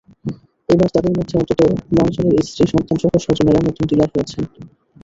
[0.69, 1.61] এবার তাঁদের মধ্যে অন্তত
[1.95, 4.43] নয়জনের স্ত্রী, সন্তানসহ স্বজনেরা নতুন ডিলার হয়েছেন।